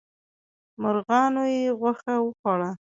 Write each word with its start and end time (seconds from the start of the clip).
مرغانو 0.81 1.43
یې 1.55 1.63
غوښه 1.79 2.13
وخوړه. 2.21 2.69